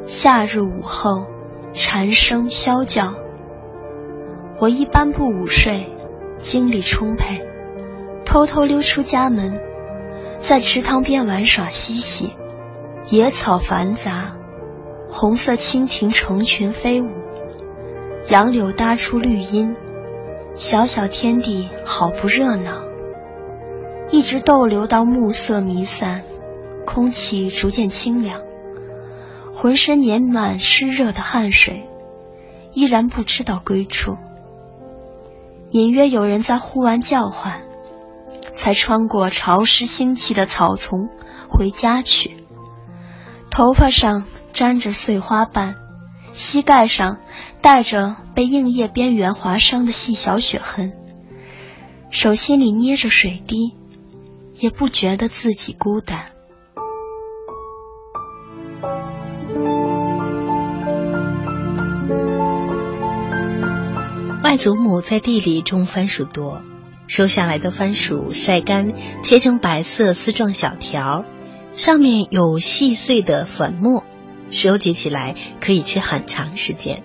[0.05, 1.25] 夏日午后。
[1.73, 3.13] 蝉声啸叫，
[4.59, 5.87] 我一般不午睡，
[6.37, 7.41] 精力充沛，
[8.31, 9.59] 偷偷溜出家门，
[10.37, 12.33] 在池塘边玩耍嬉戏。
[13.09, 14.37] 野草繁杂，
[15.09, 17.09] 红色蜻蜓成群飞舞，
[18.29, 19.75] 杨柳搭出绿荫，
[20.53, 22.85] 小小天地好不热闹。
[24.11, 26.23] 一直逗留到暮色弥散，
[26.85, 28.39] 空气逐渐清凉。
[29.53, 31.85] 浑身粘满湿热的汗水，
[32.71, 34.15] 依然不知道归处。
[35.71, 37.63] 隐约有人在呼完叫唤，
[38.51, 41.09] 才穿过潮湿腥气的草丛
[41.49, 42.37] 回家去。
[43.49, 45.75] 头发上沾着碎花瓣，
[46.31, 47.17] 膝盖上
[47.61, 50.93] 带着被硬叶边缘划伤的细小血痕，
[52.09, 53.75] 手心里捏着水滴，
[54.59, 56.25] 也不觉得自己孤单。
[64.43, 66.61] 外祖母在地里种番薯多，
[67.11, 71.25] 收下来的番薯晒干，切成白色丝状小条，
[71.75, 74.05] 上面有细碎的粉末，
[74.49, 77.03] 收集起来可以吃很长时间。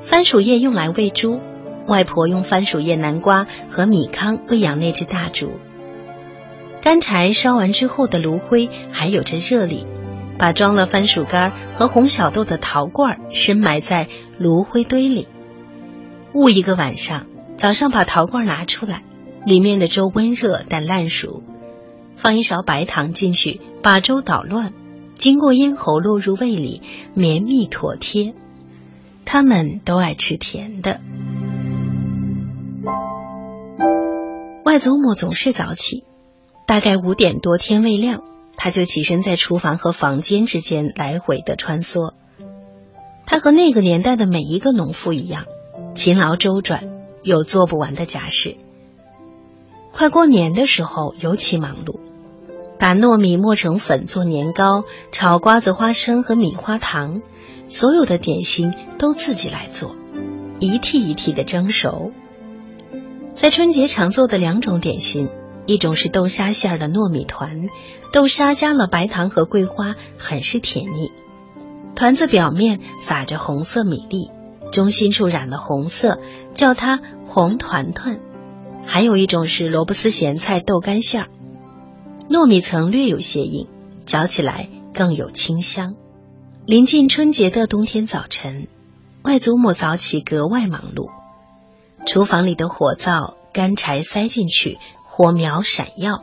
[0.00, 1.40] 番薯叶用来喂猪，
[1.86, 5.52] 外婆用番薯叶南瓜和米糠喂养那只大猪。
[6.80, 9.86] 干柴烧完之后的炉灰还有着热力，
[10.36, 15.28] 把装了番薯干和红小豆的陶罐深埋在炉灰堆里。
[16.32, 19.04] 捂一个晚上，早上把陶罐拿出来，
[19.44, 21.42] 里面的粥温热但烂熟，
[22.16, 24.72] 放一勺白糖进去，把粥捣乱，
[25.16, 26.82] 经过咽喉落入胃里，
[27.14, 28.34] 绵密妥帖。
[29.24, 31.00] 他们都爱吃甜的。
[34.64, 36.04] 外祖母总是早起，
[36.66, 38.22] 大概五点多天未亮，
[38.56, 42.14] 他就起身在厨房和房间之间来回的穿梭。
[43.26, 45.46] 他和那个年代的每一个农妇一样。
[45.94, 46.84] 勤劳周转，
[47.22, 48.56] 有做不完的家事。
[49.92, 52.00] 快过年的时候尤其忙碌，
[52.78, 57.22] 把糯米磨成粉做年糕，炒瓜子、花生和米花糖，
[57.68, 59.94] 所有的点心都自己来做，
[60.58, 62.10] 一屉一屉的蒸熟。
[63.34, 65.28] 在春节常做的两种点心，
[65.66, 67.68] 一种是豆沙馅的糯米团，
[68.12, 71.12] 豆沙加了白糖和桂花，很是甜腻。
[71.94, 74.30] 团子表面撒着红色米粒。
[74.72, 76.18] 中心处染了红色，
[76.54, 78.20] 叫它红团团。
[78.86, 81.28] 还有一种是萝卜丝咸菜豆干馅儿，
[82.28, 83.66] 糯米层略有些硬，
[84.04, 85.94] 嚼起来更有清香。
[86.66, 88.68] 临近春节的冬天早晨，
[89.22, 91.10] 外祖母早起格外忙碌，
[92.06, 96.22] 厨房里的火灶干柴塞进去，火苗闪耀，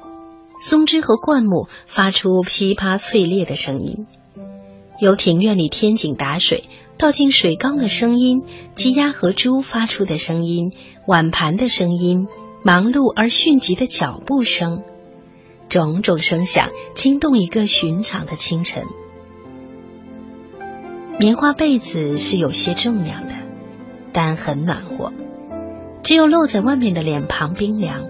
[0.62, 4.05] 松枝和灌木发出噼啪脆裂的声音，
[4.99, 8.43] 有庭院里天井打水倒进水缸的声音，
[8.76, 10.72] 鸡鸭和猪发出的声音，
[11.05, 12.28] 碗盘的声音，
[12.62, 14.84] 忙碌而迅疾的脚步声，
[15.70, 18.84] 种种声响惊动一个寻常的清晨。
[21.18, 23.34] 棉花被子是有些重量的，
[24.12, 25.12] 但很暖和。
[26.03, 28.05] 只有露在外面的脸庞冰凉，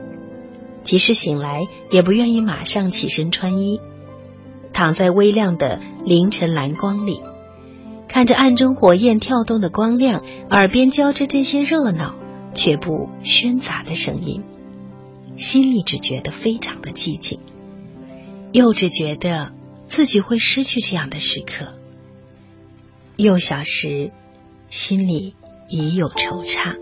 [0.84, 3.80] 即使醒来也不愿意马上起身穿衣。
[4.74, 7.22] 躺在微亮的凌晨蓝光里，
[8.08, 12.16] 看着暗中火焰跳动的光亮，耳边交织这些热闹
[12.54, 14.44] 却不喧杂的声音，
[15.38, 17.40] 心里只觉得非常的寂静，
[18.52, 19.54] 又只觉得
[19.88, 21.74] 自己会失去这样的时刻。
[23.16, 24.12] 幼小时，
[24.70, 25.36] 心里
[25.68, 26.76] 已有惆怅。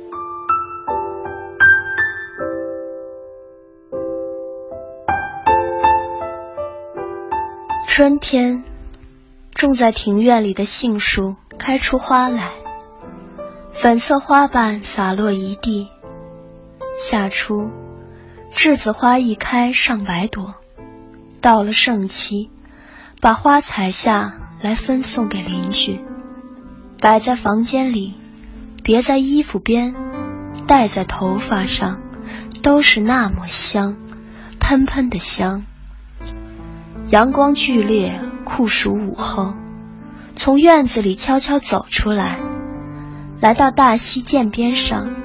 [7.88, 8.64] 春天，
[9.52, 12.52] 种在庭院里的杏树开出花来，
[13.80, 15.90] 粉色花瓣洒落一地。
[16.98, 17.70] 夏初，
[18.52, 20.56] 栀子花一开上百朵，
[21.42, 22.50] 到了盛期，
[23.22, 26.02] 把花采下来分送给邻居。
[27.00, 28.16] 摆在房间里，
[28.84, 29.94] 别在衣服边，
[30.66, 32.02] 戴在头发上，
[32.64, 33.96] 都是那么香，
[34.60, 35.64] 喷喷的香。
[37.12, 39.54] 阳光剧烈，酷暑午后，
[40.36, 42.40] 从院子里悄悄走出来，
[43.40, 45.16] 来到大溪涧边上，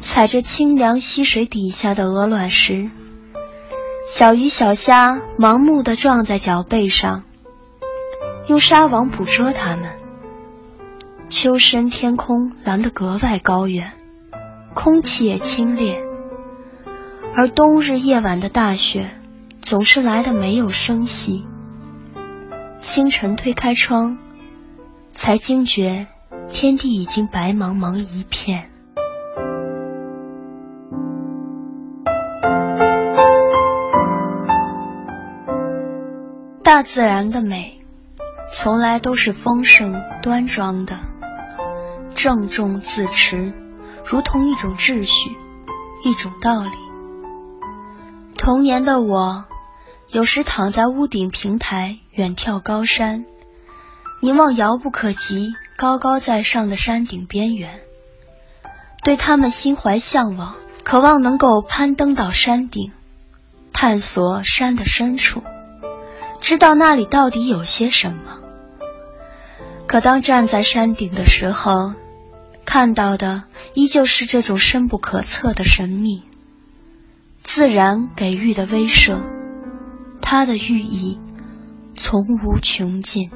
[0.00, 2.90] 踩着清凉溪水底下的鹅卵石，
[4.08, 7.22] 小鱼小虾盲目的撞在脚背上，
[8.48, 9.88] 用纱网捕捉它们。
[11.28, 13.92] 秋深，天空蓝得格外高远，
[14.74, 15.96] 空气也清冽。
[17.36, 19.10] 而冬日夜晚的大雪，
[19.62, 21.44] 总是来的没有声息。
[22.78, 24.18] 清晨推开窗，
[25.12, 26.06] 才惊觉
[26.48, 28.70] 天地已经白茫茫一片。
[36.62, 37.78] 大自然的美，
[38.52, 40.98] 从来都是丰盛端庄的。
[42.14, 43.52] 郑重自持，
[44.04, 45.36] 如同一种秩序，
[46.04, 46.70] 一种道理。
[48.36, 49.44] 童年的我，
[50.08, 53.26] 有时躺在屋顶平台远眺高山，
[54.20, 57.80] 凝望遥不可及、高高在上的山顶边缘，
[59.04, 60.54] 对他们心怀向往，
[60.84, 62.92] 渴望能够攀登到山顶，
[63.74, 65.42] 探索山的深处，
[66.40, 68.38] 知道那里到底有些什么。
[69.86, 71.92] 可当站在山顶的时候，
[72.64, 73.42] 看到的
[73.74, 76.22] 依旧是这种深不可测的神秘，
[77.42, 79.20] 自然给予的威慑，
[80.22, 81.20] 它的寓意
[81.98, 83.30] 从无穷尽。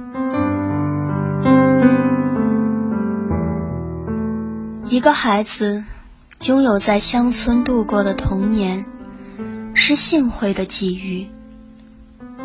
[4.91, 5.84] 一个孩子
[6.43, 8.86] 拥有在乡村度过的童年，
[9.72, 11.28] 是幸会的际遇，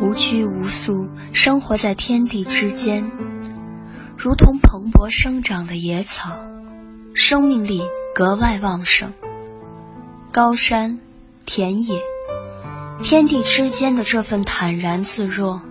[0.00, 3.10] 无拘无束，生活在天地之间，
[4.16, 6.36] 如同蓬勃生长的野草。
[7.14, 7.82] 生命力
[8.14, 9.12] 格外旺盛，
[10.30, 11.00] 高山、
[11.46, 12.00] 田野、
[13.02, 15.62] 天地之间的这份坦然自若，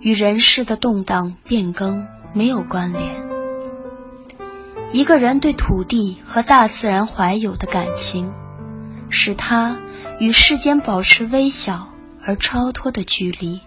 [0.00, 3.31] 与人世的动荡变更没有关联。
[4.92, 8.30] 一个人对土地和大自然怀有的感情，
[9.08, 9.78] 使他
[10.20, 11.88] 与世间保持微小
[12.22, 13.60] 而超脱的距离，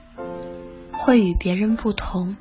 [0.92, 2.36] 会与别人不同。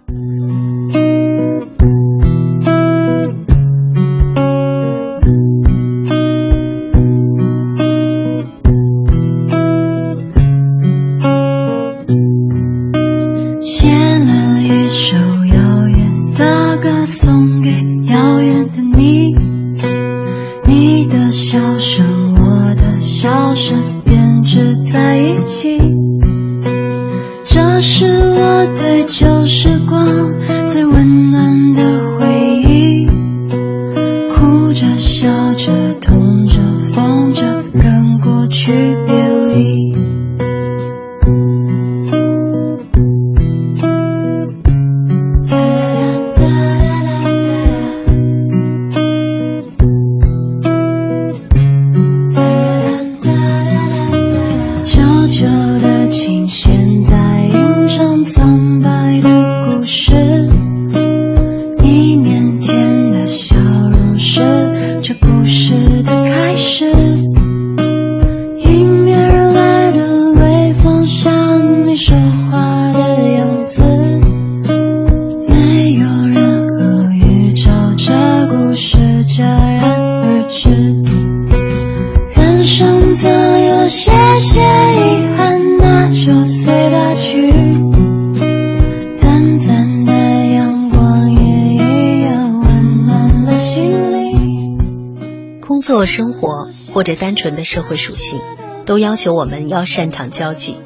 [97.44, 98.40] 纯的社会属性，
[98.86, 100.78] 都要求我们要擅长交际。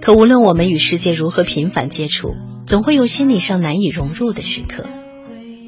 [0.00, 2.34] 可无论我们与世界如何频繁接触，
[2.66, 4.86] 总会有心理上难以融入的时刻。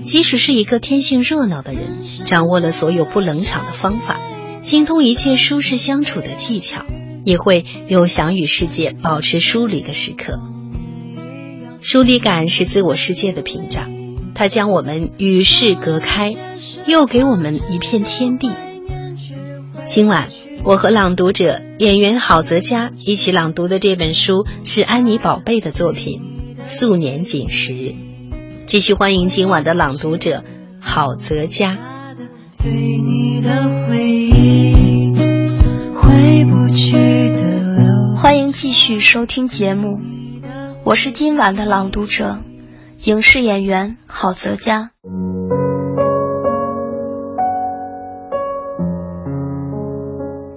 [0.03, 4.19] 即使是一个天性热闹的人，掌握了所有不冷场的方法，
[4.63, 6.87] 精通一切舒适相处的技巧，
[7.27, 10.41] 也会有想与世界保持疏离的时刻。
[11.83, 13.91] 疏离感是自我世界的屏障，
[14.35, 16.35] 它将我们与世隔开，
[16.87, 18.51] 又给我们一片天地。
[19.87, 20.29] 今晚。
[20.65, 26.23] 我和朗读者演员郝泽佳一起朗读的这本书是安妮宝贝的作品
[26.73, 27.73] 《素年锦时》。
[28.65, 30.43] 继续欢迎今晚的朗读者
[30.81, 31.77] 郝泽嘉。
[38.17, 40.01] 欢迎继续收听节目，
[40.83, 42.39] 我是今晚的朗读者，
[43.05, 44.93] 影视演员郝泽嘉。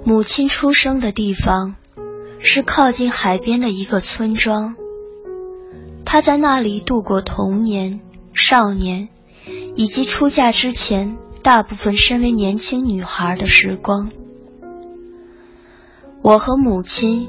[0.07, 1.75] 母亲出生的地方
[2.39, 4.77] 是靠近海边的一个村庄，
[6.05, 7.99] 她在那里度过童年、
[8.33, 9.09] 少年
[9.75, 14.09] 以及出嫁之前大部分身为年轻女孩的时光。
[16.21, 17.27] 我和母亲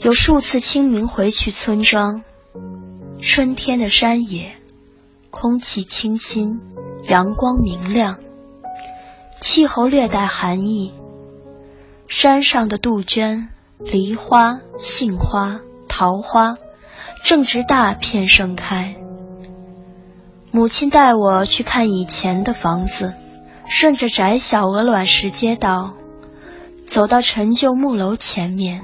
[0.00, 2.22] 有数次清明回去村庄，
[3.18, 4.54] 春天的山野，
[5.30, 6.60] 空气清新，
[7.08, 8.20] 阳光明亮，
[9.40, 10.92] 气候略带寒意。
[12.10, 13.48] 山上的杜鹃、
[13.78, 16.56] 梨花、杏花、桃花，
[17.22, 18.96] 正值大片盛开。
[20.50, 23.14] 母亲带我去看以前的房子，
[23.68, 25.94] 顺着窄小鹅卵石街道，
[26.84, 28.82] 走到陈旧木楼前面。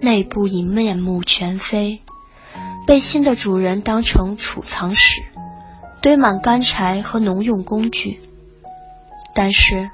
[0.00, 2.02] 内部已面目全非，
[2.88, 5.22] 被新的主人当成储藏室，
[6.02, 8.20] 堆满干柴和农用工具。
[9.32, 9.90] 但是。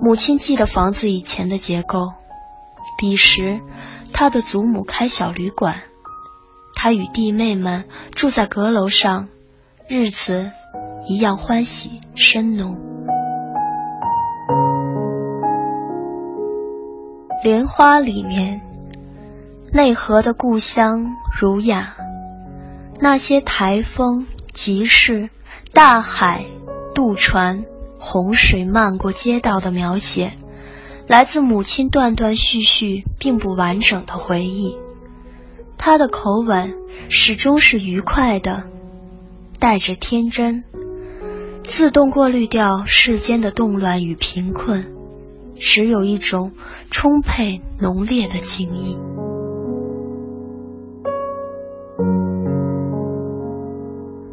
[0.00, 2.12] 母亲记得房子以前的结构，
[2.98, 3.60] 彼时
[4.12, 5.80] 她的祖母开小旅馆，
[6.74, 9.28] 她与弟妹们住在阁楼上，
[9.88, 10.50] 日子
[11.06, 12.76] 一样欢喜深浓。
[17.42, 18.60] 莲花里面，
[19.72, 21.94] 内河的故乡儒雅，
[23.00, 25.30] 那些台风、集市、
[25.72, 26.44] 大海、
[26.94, 27.64] 渡船。
[27.98, 30.32] 洪水漫过街道的描写，
[31.06, 34.76] 来自母亲断断续续并不完整的回忆。
[35.76, 36.74] 她的口吻
[37.08, 38.64] 始终是愉快的，
[39.58, 40.64] 带着天真，
[41.62, 44.92] 自动过滤掉世间的动乱与贫困，
[45.56, 46.52] 只有一种
[46.90, 48.98] 充沛浓烈的情谊。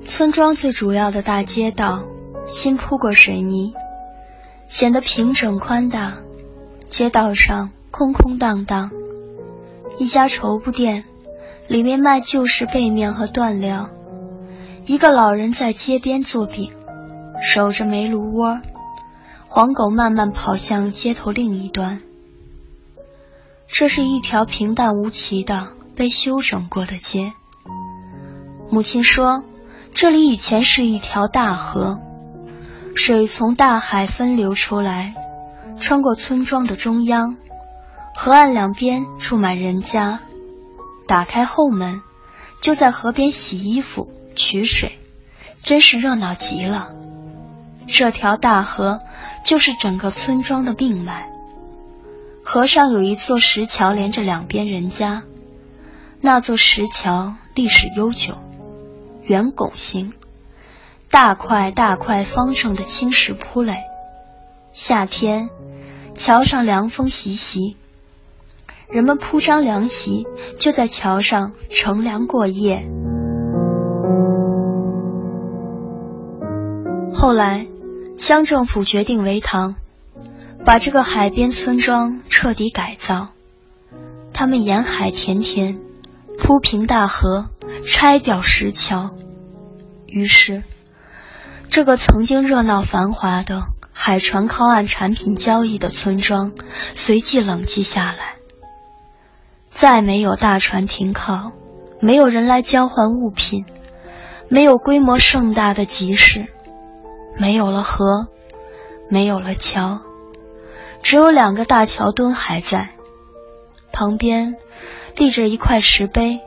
[0.04, 2.04] 村庄最主要的大街道。
[2.52, 3.74] 新铺过水泥，
[4.68, 6.18] 显得平整宽大。
[6.90, 8.92] 街道上空空荡荡，
[9.98, 11.06] 一家绸布店，
[11.70, 13.90] 里面卖旧式被面和缎料。
[14.86, 16.74] 一个老人在街边做饼，
[17.42, 18.60] 守着煤炉窝。
[19.48, 22.02] 黄狗慢慢跑向街头另一端。
[23.68, 27.32] 这是一条平淡无奇的被修整过的街。
[28.70, 29.46] 母亲说，
[29.94, 32.02] 这里以前是一条大河。
[32.96, 35.16] 水从大海分流出来，
[35.80, 37.38] 穿过村庄的中央，
[38.16, 40.20] 河岸两边住满人家。
[41.08, 42.02] 打开后门，
[42.62, 45.00] 就在河边洗衣服、取水，
[45.64, 46.90] 真是热闹极了。
[47.88, 49.02] 这条大河
[49.44, 51.30] 就是整个村庄的命脉。
[52.44, 55.24] 河上有一座石桥连着两边人家，
[56.22, 58.38] 那座石桥历史悠久，
[59.24, 60.14] 圆拱形。
[61.12, 63.76] 大块大块方正的青石铺垒，
[64.72, 65.50] 夏天
[66.16, 67.76] 桥上凉风习习，
[68.90, 70.26] 人们铺张凉席，
[70.58, 72.88] 就在桥上乘凉过夜。
[77.14, 77.68] 后来，
[78.18, 79.76] 乡政府决定围塘，
[80.64, 83.28] 把这个海边村庄彻底改造。
[84.32, 85.78] 他们沿海填田，
[86.38, 87.48] 铺平大河，
[87.86, 89.12] 拆掉石桥，
[90.08, 90.64] 于是。
[91.72, 93.64] 这个曾经热闹繁华的
[93.94, 96.52] 海船靠岸产品交易的村庄，
[96.96, 98.36] 随即冷寂下来。
[99.70, 101.54] 再没有大船停靠，
[102.02, 103.66] 没有人来交换物品，
[104.50, 106.48] 没有规模盛大的集市，
[107.38, 108.28] 没有了河，
[109.10, 110.02] 没有了桥，
[111.02, 112.90] 只有两个大桥墩还在，
[113.94, 114.56] 旁边
[115.16, 116.42] 立着一块石碑，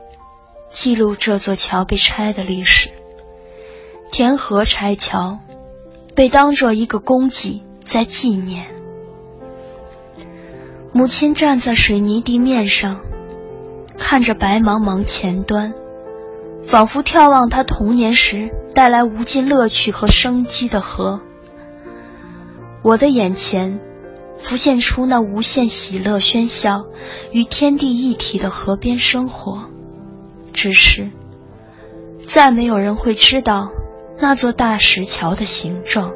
[0.69, 2.91] 记录这座桥被拆的历史。
[4.17, 5.41] 填河拆桥，
[6.15, 8.67] 被当作一个功绩在纪念。
[10.93, 13.01] 母亲站在水泥地面上，
[13.99, 15.75] 看着白茫茫前端，
[16.63, 21.21] 仿佛眺望她童年时带来无尽乐趣和生机的河。
[22.85, 23.81] 我的眼前
[24.39, 26.85] 浮现出那无限喜乐喧嚣，
[27.33, 29.65] 与天地一体的河边生活。
[30.53, 31.11] 只是，
[32.25, 33.73] 再没有人会知道
[34.27, 36.15] 那座大石桥的形状。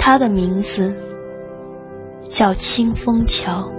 [0.00, 0.92] 它的名字
[2.28, 3.70] 叫清风桥。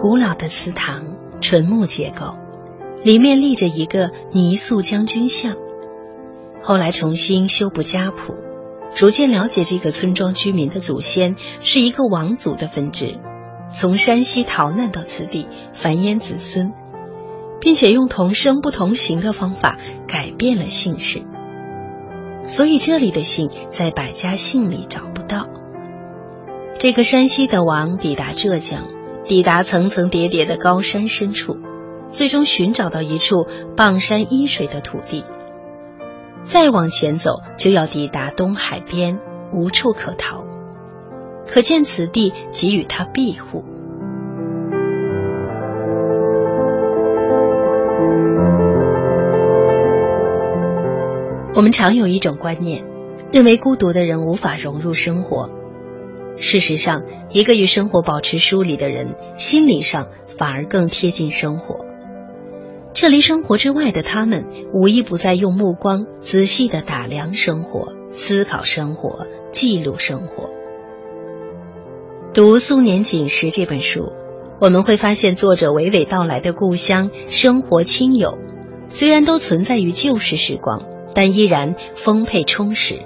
[0.00, 1.04] 古老的祠堂，
[1.42, 2.38] 纯木结构，
[3.04, 5.54] 里面立着一个泥塑将军像。
[6.62, 8.34] 后来重新修补家谱，
[8.94, 13.18] 逐渐了解这个村庄居民的祖先是一个王族的分支，
[13.72, 16.72] 从山西逃难到此地繁衍子孙，
[17.60, 21.22] 并且用同生不同形的方法改变了姓氏。
[22.46, 25.46] 所以这里的姓在百家姓里找不到。
[26.78, 28.86] 这个山西的王抵达浙江，
[29.24, 31.58] 抵达层层叠叠的高山深处，
[32.10, 33.46] 最终寻找到一处
[33.76, 35.24] 傍山依水的土地。
[36.50, 39.20] 再往前走，就要抵达东海边，
[39.52, 40.44] 无处可逃。
[41.46, 43.64] 可见此地给予他庇护。
[51.54, 52.84] 我们常有一种观念，
[53.32, 55.50] 认为孤独的人无法融入生活。
[56.36, 61.89] 事实上，一个与生活保持疏离的人，心理上反而更贴近生活。
[63.00, 64.44] 这离生活之外的他们，
[64.74, 70.50] 无一不在用目光仔细的打量生活、思考生活、记录生活。
[72.34, 74.12] 读《苏年锦时》这本书，
[74.60, 78.36] 我们会发现作者娓娓道来的故乡生活亲友，
[78.88, 80.82] 虽然都存在于旧时时光，
[81.14, 82.98] 但依然丰沛充实。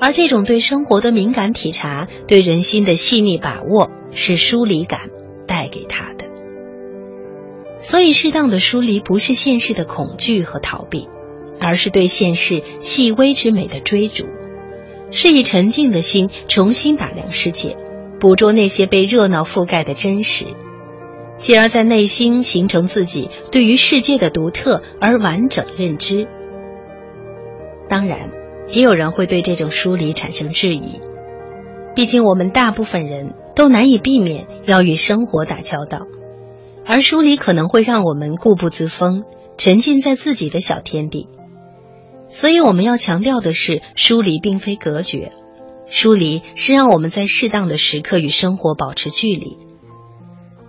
[0.00, 5.02] 而这种对生活的敏感体察，对人心的细腻把握，是疏离感
[5.46, 6.07] 带给他。
[7.88, 11.08] 所以，适当的疏离不是现实的恐惧和逃避，
[11.58, 14.26] 而是对现实细微之美的追逐，
[15.10, 17.78] 是以沉静的心重新打量世界，
[18.20, 20.44] 捕捉那些被热闹覆盖的真实，
[21.38, 26.28] 继而在内心形成自己对于世界的独特而完整认知。
[27.88, 28.30] 当然。
[28.70, 31.00] 也有人会对这种疏离产生质疑，
[31.94, 36.00] 毕竟我们大部分人都难以避免要与生活打交道，
[36.88, 39.24] 而疏离可能会让我们固步自封，
[39.58, 41.28] 沉浸在自己的小天地。
[42.30, 45.30] 所以我们要强调的是，疏离并非隔绝，
[45.90, 49.58] 疏离是让我们在适当的时刻与生活保持距离，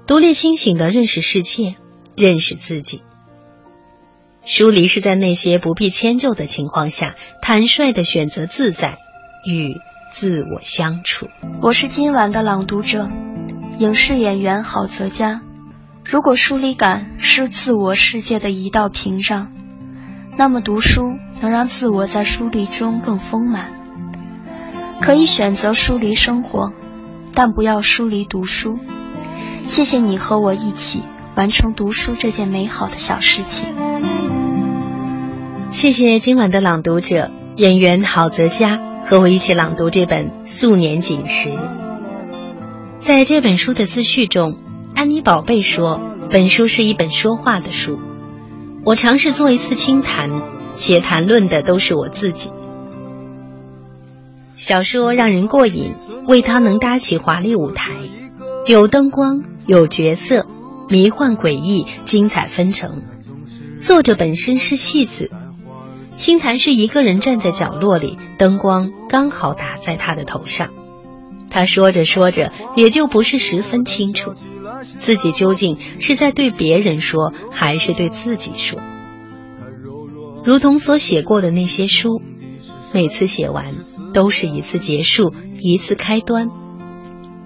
[0.08, 1.76] 独立清醒的认识世界，
[2.18, 3.02] 认识自己。
[4.44, 8.98] 疏离是在那些不必迁就的情况下，坦率的选择自在
[9.48, 9.74] 与
[10.12, 11.28] 自我相处。
[11.62, 13.08] 我是今晚的朗读者，
[13.80, 15.44] 影视演员郝泽佳。
[16.12, 19.52] 如果疏离感是自我世界的一道屏障，
[20.40, 23.70] 那么读书能让自我在疏离中更丰满。
[25.00, 26.74] 可以选择疏离生活，
[27.36, 28.80] 但不要疏离读书。
[29.66, 31.04] 谢谢你和我一起
[31.36, 33.76] 完成读书这件美好的小事情。
[35.70, 41.50] 谢谢今晚的朗读者演员郝泽佳和我一起朗读这本《素年锦时》。
[42.98, 44.58] 在这本书的自序中，
[45.00, 45.98] 安妮宝贝说，
[46.30, 47.98] 本书是一本说话的书。
[48.84, 50.44] 我尝试做一次清谈，
[50.76, 52.52] 且谈论的都是我自己。
[54.58, 55.94] 小说让人过瘾，
[56.28, 57.94] 为它能搭起华丽舞台，
[58.68, 60.46] 有灯光，有角色，
[60.90, 63.04] 迷幻诡异，精彩纷呈。
[63.80, 65.32] 作者本身是戏子。
[66.12, 70.68] 清谈是一个人站在角落里，灯光刚好打在他的头上。
[71.50, 74.34] 他说着说着，也就不是十分清楚，
[74.84, 78.80] 自己究竟是在对别人说，还是对自己说。
[80.44, 82.22] 如同所写过的那些书，
[82.94, 83.74] 每次写完
[84.14, 86.50] 都是一次结束，一次开端，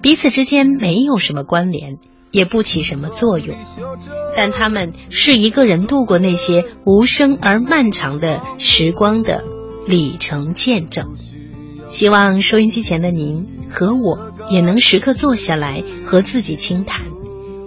[0.00, 1.98] 彼此之间没有什么关联。
[2.30, 3.56] 也不起什么作用，
[4.36, 9.44] 但他们是一个人度过那些无声而漫长的时光的
[9.86, 11.14] 里程见证。
[11.86, 17.06] 希望收音机前的您和我也能时刻坐下来和自己倾谈，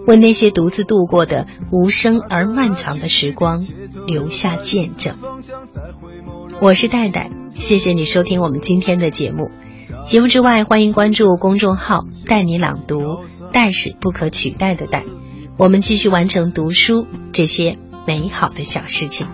[0.07, 3.63] 为那些独自度过的无声而漫长的时光
[4.07, 5.17] 留下见证。
[6.61, 9.51] 我是戴戴，谢谢你收听我们今天的节目。
[10.05, 15.03] 节目之外，欢迎关注公众号“带你朗读”，“带”是不可取代的“带”。
[15.57, 19.27] 我们继续完成读书这些美好的小事情。